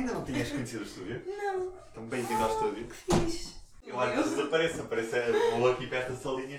Ainda 0.00 0.14
não 0.14 0.24
tinhas 0.24 0.48
conhecido 0.48 0.82
o 0.82 0.86
estúdio? 0.86 1.22
Não. 1.26 1.72
Então 1.92 2.06
bem-vindo 2.06 2.42
ao 2.42 2.48
estúdio. 2.48 2.88
Fiz. 2.90 3.54
Eu 3.86 4.00
às 4.00 4.14
vezes 4.14 4.30
desapareço, 4.30 4.80
aparece 4.80 5.14
vou 5.58 5.70
aqui 5.70 5.86
perto 5.88 6.12
da 6.12 6.16
salinha. 6.16 6.58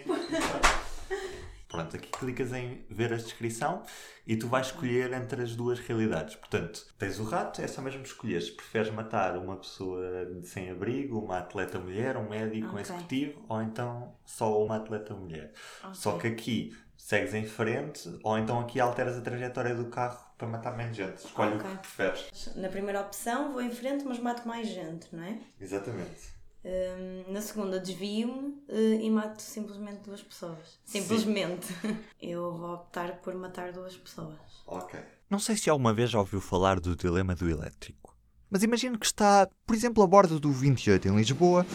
Pronto, 1.67 1.95
aqui 1.95 2.07
clicas 2.11 2.53
em 2.53 2.85
ver 2.87 3.11
a 3.11 3.15
descrição 3.15 3.81
e 4.27 4.35
tu 4.37 4.47
vais 4.47 4.67
escolher 4.67 5.11
entre 5.13 5.41
as 5.41 5.55
duas 5.55 5.79
realidades. 5.79 6.35
Portanto, 6.35 6.85
tens 6.99 7.19
o 7.19 7.23
rato, 7.23 7.63
é 7.63 7.67
só 7.67 7.81
mesmo 7.81 8.03
escolher 8.03 8.39
se 8.43 8.51
preferes 8.51 8.93
matar 8.93 9.35
uma 9.35 9.57
pessoa 9.57 10.03
sem 10.43 10.69
abrigo, 10.69 11.17
uma 11.17 11.39
atleta 11.39 11.79
mulher, 11.79 12.17
um 12.17 12.29
médico, 12.29 12.67
um 12.67 12.71
Ok. 12.73 12.81
executivo, 12.81 13.43
ou 13.49 13.59
então 13.63 14.13
só 14.23 14.63
uma 14.63 14.75
atleta 14.75 15.15
mulher. 15.15 15.51
Ok. 15.83 15.95
Só 15.95 16.15
que 16.19 16.27
aqui 16.27 16.77
segues 17.01 17.33
em 17.33 17.45
frente, 17.45 18.07
ou 18.23 18.37
então 18.37 18.59
aqui 18.59 18.79
alteras 18.79 19.17
a 19.17 19.21
trajetória 19.21 19.75
do 19.75 19.85
carro 19.85 20.19
para 20.37 20.47
matar 20.47 20.77
menos 20.77 20.95
gente. 20.95 21.17
Escolhe 21.17 21.55
Ok. 21.55 21.65
o 21.69 21.73
que 21.73 21.77
preferes. 21.79 22.55
Na 22.55 22.69
primeira 22.69 23.01
opção 23.01 23.51
vou 23.51 23.61
em 23.61 23.71
frente, 23.71 24.05
mas 24.05 24.19
mato 24.19 24.47
mais 24.47 24.67
gente, 24.67 25.07
não 25.11 25.23
é? 25.23 25.37
Exatamente. 25.59 26.29
Hum, 26.63 27.23
na 27.33 27.41
segunda 27.41 27.79
desvio-me 27.79 28.63
eh, 28.69 28.99
e 29.03 29.09
mato 29.09 29.41
simplesmente 29.41 30.01
duas 30.03 30.21
pessoas. 30.21 30.79
Simplesmente. 30.85 31.67
Eu 32.21 32.55
vou 32.55 32.75
optar 32.75 33.13
por 33.21 33.33
matar 33.33 33.71
duas 33.73 33.95
pessoas. 33.97 34.37
Ok. 34.67 34.99
Não 35.29 35.39
sei 35.39 35.57
se 35.57 35.69
alguma 35.69 35.93
vez 35.93 36.11
já 36.11 36.19
ouviu 36.19 36.39
falar 36.39 36.79
do 36.79 36.95
dilema 36.95 37.33
do 37.33 37.49
elétrico, 37.49 38.15
mas 38.49 38.61
imagine 38.63 38.97
que 38.97 39.05
está, 39.05 39.49
por 39.65 39.75
exemplo, 39.75 40.03
a 40.03 40.07
bordo 40.07 40.39
do 40.39 40.51
28 40.51 41.07
em 41.07 41.15
Lisboa 41.15 41.65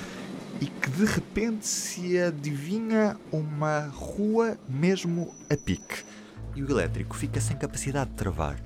e 0.60 0.66
que 0.66 0.90
de 0.90 1.04
repente 1.04 1.66
se 1.66 2.18
adivinha 2.18 3.16
uma 3.30 3.86
rua 3.88 4.58
mesmo 4.68 5.34
a 5.50 5.56
pique 5.56 6.04
e 6.54 6.62
o 6.62 6.70
elétrico 6.70 7.14
fica 7.14 7.40
sem 7.40 7.56
capacidade 7.56 8.10
de 8.10 8.16
travar. 8.16 8.58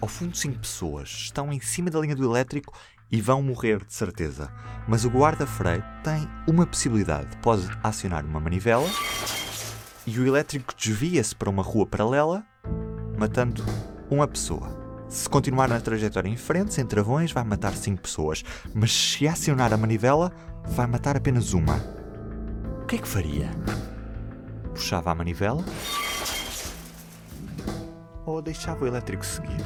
Ao 0.00 0.08
fundo, 0.08 0.36
cinco 0.36 0.58
pessoas 0.58 1.08
estão 1.08 1.50
em 1.50 1.60
cima 1.60 1.90
da 1.90 1.98
linha 1.98 2.14
do 2.14 2.24
elétrico 2.24 2.74
e 3.10 3.20
vão 3.20 3.42
morrer 3.42 3.82
de 3.84 3.94
certeza. 3.94 4.52
Mas 4.86 5.04
o 5.04 5.08
guarda-freio 5.08 5.82
tem 6.02 6.28
uma 6.46 6.66
possibilidade: 6.66 7.34
pode 7.38 7.66
acionar 7.82 8.24
uma 8.24 8.38
manivela 8.38 8.88
e 10.06 10.18
o 10.18 10.26
elétrico 10.26 10.74
desvia-se 10.76 11.34
para 11.34 11.48
uma 11.48 11.62
rua 11.62 11.86
paralela 11.86 12.44
matando 13.16 13.64
uma 14.10 14.28
pessoa. 14.28 14.83
Se 15.08 15.28
continuar 15.28 15.68
na 15.68 15.80
trajetória 15.80 16.28
em 16.28 16.36
frente, 16.36 16.74
sem 16.74 16.84
travões, 16.84 17.30
vai 17.30 17.44
matar 17.44 17.74
cinco 17.74 18.02
pessoas. 18.02 18.42
Mas 18.74 18.92
se 18.92 19.28
acionar 19.28 19.72
a 19.72 19.76
manivela, 19.76 20.32
vai 20.64 20.86
matar 20.86 21.16
apenas 21.16 21.52
uma. 21.52 21.76
O 22.82 22.86
que 22.86 22.96
é 22.96 22.98
que 22.98 23.08
faria? 23.08 23.50
Puxava 24.72 25.10
a 25.10 25.14
manivela? 25.14 25.64
Ou 28.26 28.40
deixava 28.42 28.84
o 28.84 28.88
elétrico 28.88 29.24
seguir? 29.24 29.62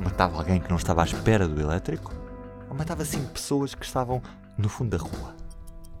Matava 0.00 0.38
alguém 0.38 0.60
que 0.60 0.68
não 0.68 0.76
estava 0.76 1.02
à 1.02 1.04
espera 1.04 1.46
do 1.46 1.60
elétrico? 1.60 2.12
Ou 2.68 2.76
matava 2.76 3.04
cinco 3.04 3.30
pessoas 3.30 3.74
que 3.74 3.84
estavam 3.84 4.20
no 4.58 4.68
fundo 4.68 4.96
da 4.96 5.02
rua? 5.02 5.34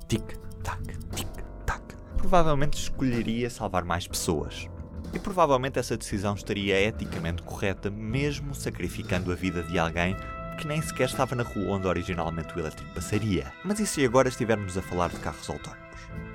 Tic-tac, 0.08 0.82
tic-tac. 1.14 1.82
Provavelmente 2.16 2.74
escolheria 2.78 3.48
salvar 3.48 3.84
mais 3.84 4.06
pessoas. 4.06 4.68
E 5.12 5.18
provavelmente 5.18 5.78
essa 5.78 5.96
decisão 5.96 6.34
estaria 6.34 6.80
eticamente 6.80 7.42
correta, 7.42 7.90
mesmo 7.90 8.54
sacrificando 8.54 9.32
a 9.32 9.34
vida 9.34 9.62
de 9.62 9.78
alguém 9.78 10.16
que 10.58 10.66
nem 10.66 10.80
sequer 10.82 11.08
estava 11.08 11.34
na 11.34 11.42
rua 11.42 11.76
onde 11.76 11.86
originalmente 11.86 12.54
o 12.54 12.60
elétrico 12.60 12.92
passaria. 12.94 13.50
Mas 13.64 13.80
e 13.80 13.86
se 13.86 14.04
agora 14.04 14.28
estivermos 14.28 14.76
a 14.76 14.82
falar 14.82 15.08
de 15.08 15.18
carros 15.18 15.48
autónomos? 15.48 15.80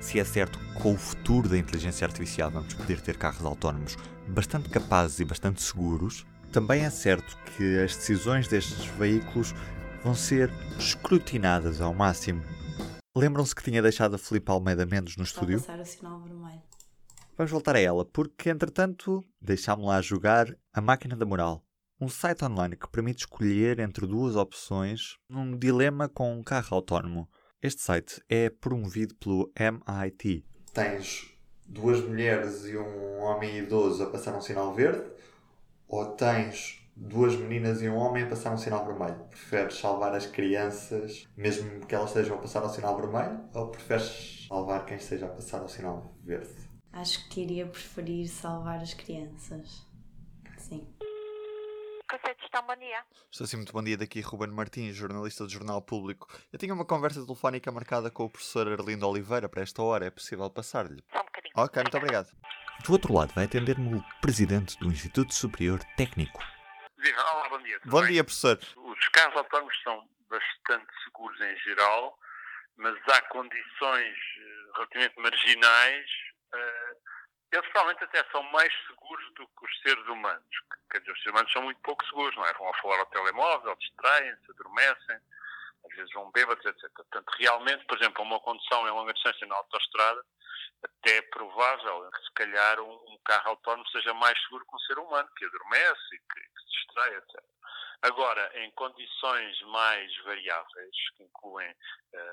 Se 0.00 0.18
é 0.18 0.24
certo 0.24 0.58
que 0.58 0.72
com 0.82 0.94
o 0.94 0.98
futuro 0.98 1.48
da 1.48 1.56
inteligência 1.56 2.04
artificial 2.04 2.50
vamos 2.50 2.74
poder 2.74 3.00
ter 3.00 3.16
carros 3.16 3.44
autónomos 3.44 3.96
bastante 4.26 4.68
capazes 4.68 5.20
e 5.20 5.24
bastante 5.24 5.62
seguros, 5.62 6.26
também 6.52 6.84
é 6.84 6.90
certo 6.90 7.36
que 7.56 7.78
as 7.78 7.94
decisões 7.96 8.48
destes 8.48 8.84
veículos 8.98 9.54
vão 10.02 10.14
ser 10.14 10.50
escrutinadas 10.78 11.80
ao 11.80 11.94
máximo. 11.94 12.42
Lembram-se 13.16 13.54
que 13.54 13.62
tinha 13.62 13.80
deixado 13.80 14.14
a 14.14 14.18
Filipe 14.18 14.50
Almeida 14.50 14.84
Mendes 14.84 15.16
no 15.16 15.24
Está 15.24 15.40
a 15.40 15.44
estúdio? 15.44 15.60
passar 15.60 15.80
o 15.80 15.84
sinal 15.86 16.18
vermelho. 16.20 16.35
Vamos 17.36 17.52
voltar 17.52 17.76
a 17.76 17.80
ela, 17.80 18.02
porque 18.02 18.48
entretanto 18.48 19.22
deixámos-la 19.42 19.96
a 19.96 20.00
jogar 20.00 20.56
A 20.72 20.80
Máquina 20.80 21.14
da 21.14 21.26
Moral, 21.26 21.62
um 22.00 22.08
site 22.08 22.42
online 22.42 22.76
que 22.76 22.88
permite 22.88 23.24
escolher 23.24 23.78
entre 23.78 24.06
duas 24.06 24.36
opções 24.36 25.18
num 25.28 25.54
dilema 25.54 26.08
com 26.08 26.32
um 26.32 26.42
carro 26.42 26.74
autónomo. 26.74 27.28
Este 27.60 27.82
site 27.82 28.22
é 28.26 28.48
promovido 28.48 29.14
pelo 29.16 29.52
MIT. 29.54 30.46
Tens 30.72 31.30
duas 31.66 32.00
mulheres 32.00 32.64
e 32.64 32.78
um 32.78 33.18
homem 33.18 33.58
idoso 33.58 34.02
a 34.02 34.10
passar 34.10 34.34
um 34.34 34.40
sinal 34.40 34.72
verde, 34.72 35.04
ou 35.86 36.06
tens 36.12 36.88
duas 36.96 37.36
meninas 37.36 37.82
e 37.82 37.88
um 37.90 37.96
homem 37.96 38.22
a 38.22 38.28
passar 38.28 38.54
um 38.54 38.56
sinal 38.56 38.86
vermelho? 38.86 39.26
Preferes 39.28 39.74
salvar 39.74 40.14
as 40.14 40.24
crianças, 40.24 41.28
mesmo 41.36 41.84
que 41.84 41.94
elas 41.94 42.08
estejam 42.08 42.36
a 42.36 42.40
passar 42.40 42.64
um 42.64 42.70
sinal 42.70 42.96
vermelho, 42.96 43.44
ou 43.52 43.68
preferes 43.68 44.46
salvar 44.48 44.86
quem 44.86 44.96
esteja 44.96 45.26
a 45.26 45.28
passar 45.28 45.62
um 45.62 45.68
sinal 45.68 46.16
verde? 46.24 46.75
Acho 47.00 47.28
que 47.28 47.42
iria 47.42 47.66
preferir 47.66 48.26
salvar 48.26 48.80
as 48.80 48.94
crianças. 48.94 49.86
Sim. 50.56 50.96
Gestão, 52.40 52.62
bom 52.66 52.76
dia. 52.76 53.04
Estou 53.30 53.46
sim, 53.46 53.56
muito 53.56 53.72
bom 53.72 53.82
dia. 53.82 53.98
Daqui 53.98 54.20
Ruben 54.22 54.48
Martins, 54.48 54.96
jornalista 54.96 55.44
do 55.44 55.50
Jornal 55.50 55.82
Público. 55.82 56.26
Eu 56.50 56.58
tinha 56.58 56.72
uma 56.72 56.86
conversa 56.86 57.22
telefónica 57.22 57.70
marcada 57.70 58.10
com 58.10 58.24
o 58.24 58.30
professor 58.30 58.66
Arlindo 58.68 59.06
Oliveira 59.06 59.46
para 59.46 59.62
esta 59.62 59.82
hora. 59.82 60.06
É 60.06 60.10
possível 60.10 60.48
passar-lhe? 60.48 61.04
Só 61.12 61.20
um 61.20 61.24
bocadinho. 61.24 61.52
Ok, 61.56 61.82
muito 61.82 61.96
obrigado. 61.98 62.32
Do 62.84 62.92
outro 62.92 63.12
lado 63.12 63.34
vai 63.34 63.44
atender-me 63.44 63.96
o 63.96 64.04
presidente 64.22 64.78
do 64.78 64.86
Instituto 64.86 65.34
Superior 65.34 65.80
Técnico. 65.96 66.42
Viva, 66.96 67.20
olá, 67.20 67.48
bom 67.50 67.58
dia. 67.58 67.78
Bom 67.84 68.00
bem? 68.00 68.12
dia, 68.12 68.24
professor. 68.24 68.58
Os 68.76 69.08
carros 69.10 69.36
autónomos 69.36 69.74
são 69.82 70.08
bastante 70.30 70.86
seguros 71.04 71.38
em 71.42 71.56
geral, 71.58 72.18
mas 72.76 72.96
há 73.08 73.20
condições 73.28 74.16
eh, 74.38 74.70
relativamente 74.76 75.20
marginais. 75.20 76.25
Eh, 76.56 76.96
eles 77.52 77.66
provavelmente 77.70 78.04
até 78.04 78.24
são 78.30 78.42
mais 78.44 78.72
seguros 78.86 79.34
do 79.34 79.46
que 79.46 79.64
os 79.64 79.80
seres 79.80 80.06
humanos. 80.06 80.46
Quer 80.90 81.00
dizer, 81.00 81.12
os 81.12 81.18
seres 81.18 81.32
humanos 81.32 81.52
são 81.52 81.62
muito 81.62 81.80
pouco 81.80 82.04
seguros, 82.06 82.36
não 82.36 82.46
é? 82.46 82.52
Vão 82.54 82.68
a 82.68 82.74
falar 82.78 82.98
ao 82.98 83.06
telemóvel, 83.06 83.76
distraem-se, 83.76 84.50
adormecem, 84.50 85.18
vezes 85.96 86.12
vão 86.12 86.30
bêbados, 86.30 86.64
etc. 86.64 86.90
Portanto, 86.94 87.28
realmente, 87.38 87.84
por 87.86 87.96
exemplo, 87.98 88.22
uma 88.22 88.38
condução 88.40 88.86
em 88.86 88.90
longa 88.90 89.12
distância 89.12 89.46
na 89.46 89.56
autoestrada, 89.56 90.22
até 90.84 91.16
é 91.16 91.22
provável 91.22 92.10
que 92.10 92.22
se 92.22 92.32
calhar 92.34 92.80
um, 92.80 92.92
um 92.92 93.18
carro 93.24 93.50
autónomo 93.50 93.88
seja 93.88 94.12
mais 94.14 94.40
seguro 94.42 94.64
que 94.66 94.76
um 94.76 94.78
ser 94.80 94.98
humano, 94.98 95.28
que 95.36 95.44
adormece 95.44 96.14
e 96.14 96.18
que, 96.18 96.40
que 96.40 96.60
se 96.60 96.70
distrai, 96.78 97.14
etc. 97.16 97.42
Agora, 98.02 98.50
em 98.60 98.70
condições 98.72 99.60
mais 99.62 100.14
variáveis, 100.24 100.96
que 101.16 101.24
incluem, 101.24 101.74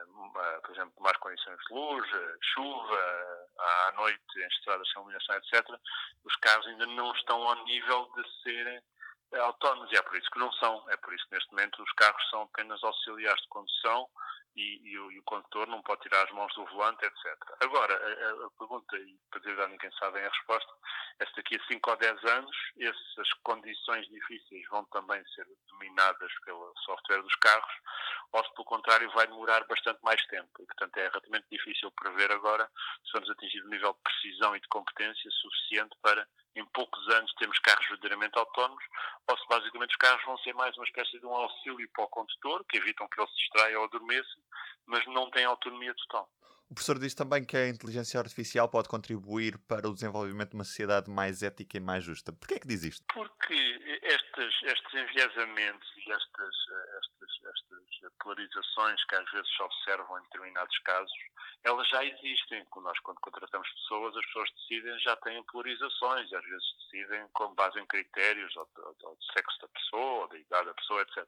uma- 0.08 0.60
por 0.62 0.72
exemplo, 0.72 0.94
mais 1.02 1.18
condições 1.18 1.58
de 1.68 1.74
luz, 1.74 2.14
eh, 2.14 2.36
chuva, 2.54 3.48
à 3.58 3.92
noite 3.96 4.20
em 4.38 4.48
estradas 4.48 4.88
sem 4.90 5.02
iluminação, 5.02 5.36
etc., 5.38 5.66
os 6.26 6.36
carros 6.38 6.68
ainda 6.68 6.86
não 6.88 7.14
estão 7.16 7.42
ao 7.48 7.64
nível 7.64 8.12
de 8.16 8.42
serem 8.44 8.82
autónomos. 9.40 9.92
E 9.92 9.96
é 9.96 10.02
por 10.02 10.16
isso 10.18 10.30
que 10.32 10.40
não 10.40 10.52
são. 10.54 10.84
É 10.90 10.98
por 10.98 11.14
isso 11.14 11.26
que, 11.28 11.36
neste 11.36 11.50
momento, 11.52 11.82
os 11.82 11.92
carros 11.94 12.30
são 12.30 12.44
apenas 12.44 12.84
auxiliares 12.84 13.42
de 13.42 13.48
condução 13.50 14.08
e, 14.56 14.82
e 14.92 15.00
o, 15.00 15.12
e 15.12 15.20
o 15.20 15.24
condutor 15.24 15.68
não 15.68 15.82
pode 15.82 16.02
tirar 16.02 16.24
as 16.24 16.32
mãos 16.32 16.54
do 16.54 16.64
volante, 16.68 17.04
etc. 17.06 17.38
Agora, 17.62 17.94
a, 17.96 18.46
a- 18.46 18.50
pergunta, 18.58 18.96
e 18.98 19.18
para 19.32 19.40
dizer 19.40 19.60
a 19.60 19.68
ninguém 19.68 19.92
sabem 19.94 20.24
a 20.24 20.30
resposta, 20.30 20.72
é 21.20 21.26
se 21.26 21.36
daqui 21.36 21.56
a 21.56 21.66
5 21.68 21.90
ou 21.90 21.98
10 21.98 22.24
anos 22.26 22.56
essas 22.80 23.34
condições 23.44 24.08
difíceis 24.10 24.68
vão 24.70 24.86
também 24.86 25.24
ser 25.34 25.48
dominadas 25.70 26.32
pelo 26.46 26.72
software 26.86 27.22
dos 27.24 27.36
carros, 27.38 27.74
ou 28.32 28.44
se, 28.44 28.54
pelo 28.54 28.66
contrário, 28.66 29.10
vai 29.12 29.26
demorar 29.26 29.64
bastante 29.66 30.00
mais 30.04 30.24
tempo. 30.28 30.50
E, 30.60 30.66
portanto, 30.68 30.98
é 30.98 31.08
relativamente 31.08 31.48
difícil 31.52 31.92
prever 31.92 32.32
agora 32.32 32.70
se 33.06 33.12
vamos 33.14 33.30
atingir 33.32 33.64
um 33.66 33.70
nível 33.70 33.94
de 33.94 34.02
precisão 34.04 34.56
e 34.56 34.60
de 34.60 34.68
competência 34.68 35.32
suficiente 35.32 35.96
para, 36.02 36.28
em 36.56 36.66
poucos 36.68 37.08
anos, 37.10 37.34
termos 37.36 37.58
carros 37.60 37.86
verdadeiramente 37.88 38.38
autónomos, 38.38 38.84
ou 39.28 39.38
basicamente 39.50 39.92
os 39.92 39.98
carros 39.98 40.24
vão 40.26 40.38
ser 40.40 40.54
mais 40.54 40.76
uma 40.78 40.86
espécie 40.86 41.20
de 41.20 41.26
um 41.26 41.34
auxílio 41.34 41.90
para 41.94 42.06
o 42.06 42.10
condutor, 42.10 42.66
que 42.66 42.78
evitam 42.78 43.08
que 43.08 43.20
ele 43.20 43.30
se 43.30 43.36
distraia 43.38 43.80
ou 43.80 43.86
adormeça, 43.86 44.38
mas 44.86 45.06
não 45.08 45.30
têm 45.32 45.46
autonomia 45.46 45.94
total. 45.96 46.30
O 46.74 46.76
professor 46.76 46.98
diz 46.98 47.14
também 47.14 47.46
que 47.46 47.56
a 47.56 47.70
inteligência 47.70 48.20
artificial 48.20 48.68
pode 48.68 48.90
contribuir 48.90 49.60
para 49.68 49.88
o 49.88 49.94
desenvolvimento 49.94 50.50
de 50.50 50.56
uma 50.56 50.64
sociedade 50.64 51.08
mais 51.08 51.44
ética 51.44 51.78
e 51.78 51.80
mais 51.80 52.04
justa. 52.04 52.34
Porquê 52.34 52.56
é 52.56 52.60
que 52.60 52.68
diz 52.68 52.82
isto? 52.84 53.06
Porque 53.14 53.54
estes, 54.02 54.64
estes 54.64 54.94
enviesamentos 54.96 55.88
e 55.98 56.12
estas, 56.12 56.56
estas, 56.98 57.30
estas 57.46 58.14
polarizações 58.20 59.06
que 59.06 59.16
às 59.16 59.32
vezes 59.32 59.48
se 59.56 59.62
observam 59.62 60.18
em 60.18 60.24
determinados 60.24 60.76
casos, 60.80 61.14
elas 61.64 61.88
já 61.90 62.04
existem. 62.04 62.66
Nós, 62.78 63.00
quando 63.02 63.20
contratamos 63.20 63.70
pessoas, 63.70 64.18
as 64.18 64.26
pessoas 64.26 64.50
decidem, 64.58 65.00
já 65.02 65.16
têm 65.18 65.44
polarizações, 65.44 66.32
e 66.32 66.36
às 66.36 66.44
vezes 66.44 66.66
decidem 66.92 67.28
com 67.34 67.54
base 67.54 67.80
em 67.80 67.86
critérios 67.86 68.54
ou, 68.58 68.66
de- 68.66 68.82
ou 68.82 68.96
de- 68.96 69.06
ou 69.06 69.16
de 69.16 69.26
sexo 69.32 69.62
da 69.62 69.68
pessoa, 69.68 70.22
ou 70.24 70.28
da 70.28 70.38
idade 70.40 70.66
da 70.66 70.74
pessoa, 70.74 71.02
etc. 71.04 71.28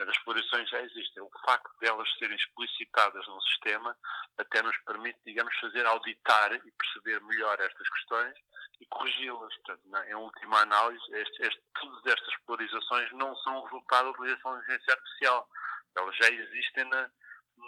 As 0.00 0.08
explorações 0.10 0.68
já 0.68 0.82
existem. 0.82 1.22
O 1.22 1.30
facto 1.46 1.70
de 1.80 1.88
elas 1.88 2.08
serem 2.18 2.36
explicitadas 2.36 3.26
num 3.26 3.40
sistema 3.40 3.96
até 4.38 4.62
nos 4.62 4.76
permite, 4.84 5.18
digamos, 5.24 5.54
fazer 5.58 5.86
auditar 5.86 6.52
e 6.54 6.72
perceber 6.72 7.20
melhor 7.22 7.60
estas 7.60 7.88
questões 7.88 8.34
e 8.80 8.86
corrigi-las. 8.86 9.54
Portanto, 9.56 9.82
na, 9.86 10.08
em 10.08 10.14
última 10.14 10.60
análise, 10.60 11.02
este, 11.12 11.42
este, 11.42 11.62
todas 11.80 12.06
estas 12.06 12.36
polarizações 12.46 13.12
não 13.12 13.34
são 13.36 13.62
resultado 13.64 14.04
da 14.04 14.10
utilização 14.10 14.54
de 14.54 14.62
inteligência 14.62 14.94
artificial. 14.94 15.48
Elas 15.96 16.16
já 16.16 16.28
existem 16.28 16.84
na, 16.84 17.10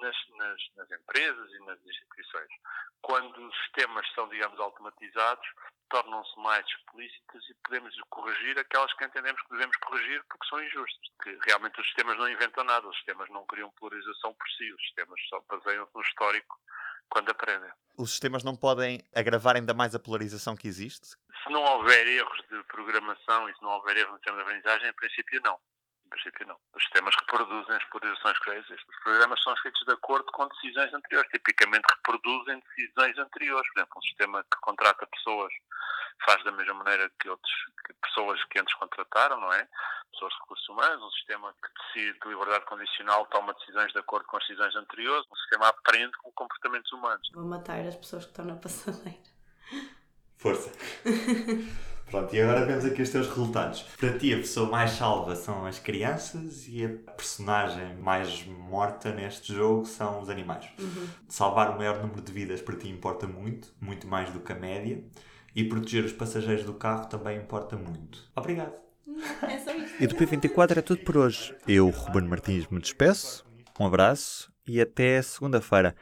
nas, 0.00 0.16
nas, 0.36 0.60
nas, 0.76 0.90
empresas 0.90 1.52
e 1.52 1.58
nas 1.66 1.78
instituições. 1.84 2.48
Quando 3.02 3.46
os 3.46 3.56
sistemas 3.58 4.06
são, 4.14 4.28
digamos, 4.28 4.58
automatizados, 4.58 5.46
tornam-se 5.90 6.40
mais 6.40 6.66
explícitas 6.66 7.48
e 7.48 7.54
podemos 7.62 7.94
corrigir 8.10 8.58
aquelas 8.58 8.92
que 8.94 9.04
entendemos 9.04 9.40
que 9.42 9.50
devemos 9.50 9.76
corrigir 9.76 10.24
porque 10.24 10.48
são 10.48 10.62
injustas. 10.62 11.08
Que 11.22 11.38
realmente 11.46 11.80
os 11.80 11.86
sistemas 11.86 12.18
não 12.18 12.28
inventam 12.28 12.64
nada, 12.64 12.88
os 12.88 12.96
sistemas 12.96 13.28
não 13.30 13.46
criam 13.46 13.70
polarização 13.72 14.34
por 14.34 14.48
si, 14.50 14.72
os 14.72 14.82
sistemas 14.82 15.20
só 15.28 15.40
baseiam-se 15.48 15.94
no 15.94 16.02
histórico 16.02 16.58
quando 17.08 17.30
aprendem. 17.30 17.70
Os 17.96 18.10
sistemas 18.10 18.42
não 18.42 18.56
podem 18.56 19.00
agravar 19.14 19.56
ainda 19.56 19.72
mais 19.72 19.94
a 19.94 19.98
polarização 19.98 20.56
que 20.56 20.66
existe? 20.66 21.06
Se 21.06 21.50
não 21.50 21.62
houver 21.62 22.06
erros 22.06 22.38
de 22.50 22.62
programação 22.64 23.48
e 23.48 23.54
se 23.54 23.62
não 23.62 23.70
houver 23.70 23.96
erros 23.96 24.12
no 24.12 24.16
sistema 24.16 24.36
de 24.38 24.42
aprendizagem, 24.42 24.88
em 24.88 24.94
princípio 24.94 25.40
não 25.44 25.58
princípio 26.14 26.46
não. 26.46 26.56
Os 26.74 26.82
sistemas 26.82 27.14
reproduzem 27.20 27.76
as 27.76 27.84
polarizações 27.84 28.38
que 28.38 28.50
já 28.50 28.56
existem. 28.56 28.86
Os 28.88 29.02
programas 29.02 29.42
são 29.42 29.56
feitos 29.56 29.82
de 29.84 29.92
acordo 29.92 30.24
com 30.32 30.48
decisões 30.48 30.94
anteriores. 30.94 31.30
Tipicamente 31.30 31.86
reproduzem 31.96 32.62
decisões 32.76 33.18
anteriores. 33.18 33.68
Por 33.72 33.78
exemplo, 33.80 33.98
um 33.98 34.02
sistema 34.02 34.44
que 34.44 34.60
contrata 34.60 35.06
pessoas 35.06 35.52
faz 36.24 36.42
da 36.44 36.52
mesma 36.52 36.74
maneira 36.74 37.10
que 37.20 37.28
outras 37.28 37.52
pessoas 38.02 38.42
que 38.44 38.60
antes 38.60 38.74
contrataram, 38.74 39.40
não 39.40 39.52
é? 39.52 39.68
Pessoas 40.12 40.32
de 40.32 40.40
recursos 40.40 40.68
humanos, 40.68 41.02
um 41.02 41.10
sistema 41.10 41.54
que 41.54 41.98
decide 41.98 42.18
de 42.20 42.28
liberdade 42.28 42.64
condicional 42.66 43.26
toma 43.26 43.54
decisões 43.54 43.92
de 43.92 43.98
acordo 43.98 44.26
com 44.26 44.36
as 44.36 44.46
decisões 44.46 44.76
anteriores, 44.76 45.26
um 45.30 45.36
sistema 45.36 45.68
aprende 45.68 46.16
com 46.18 46.30
comportamentos 46.32 46.92
humanos. 46.92 47.28
Vou 47.34 47.44
matar 47.44 47.80
as 47.80 47.96
pessoas 47.96 48.24
que 48.24 48.30
estão 48.30 48.44
na 48.44 48.56
passadeira. 48.56 49.18
Força. 50.38 50.70
Pronto, 52.10 52.34
e 52.34 52.40
agora 52.40 52.64
vemos 52.64 52.84
aqui 52.84 53.02
os 53.02 53.10
teus 53.10 53.28
resultados. 53.28 53.84
Para 53.98 54.16
ti, 54.18 54.32
a 54.32 54.36
pessoa 54.36 54.70
mais 54.70 54.92
salva 54.92 55.34
são 55.34 55.66
as 55.66 55.78
crianças 55.78 56.66
e 56.68 56.84
a 56.84 56.88
personagem 57.12 57.96
mais 57.96 58.46
morta 58.46 59.12
neste 59.12 59.54
jogo 59.54 59.84
são 59.84 60.20
os 60.20 60.28
animais. 60.28 60.66
Uhum. 60.78 61.06
Salvar 61.28 61.70
o 61.70 61.76
maior 61.78 62.00
número 62.00 62.22
de 62.22 62.32
vidas 62.32 62.60
para 62.60 62.76
ti 62.76 62.88
importa 62.88 63.26
muito, 63.26 63.68
muito 63.80 64.06
mais 64.06 64.30
do 64.30 64.40
que 64.40 64.52
a 64.52 64.56
média. 64.56 65.02
E 65.56 65.64
proteger 65.64 66.04
os 66.04 66.12
passageiros 66.12 66.64
do 66.64 66.74
carro 66.74 67.06
também 67.06 67.38
importa 67.38 67.76
muito. 67.76 68.18
Obrigado. 68.34 68.72
É 69.42 69.58
só 69.58 69.72
isto. 69.76 70.02
E 70.02 70.06
do 70.06 70.16
P24 70.16 70.78
é 70.78 70.82
tudo 70.82 71.04
por 71.04 71.16
hoje. 71.16 71.54
Eu, 71.68 71.88
Ruben 71.90 72.28
Martins, 72.28 72.66
me 72.68 72.80
despeço. 72.80 73.44
Um 73.78 73.86
abraço 73.86 74.52
e 74.66 74.80
até 74.80 75.20
segunda-feira. 75.22 75.94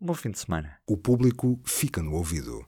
Um 0.00 0.06
bom 0.06 0.14
fim 0.14 0.30
de 0.30 0.38
semana. 0.38 0.76
O 0.86 0.96
público 0.96 1.58
fica 1.64 2.02
no 2.02 2.14
ouvido. 2.14 2.66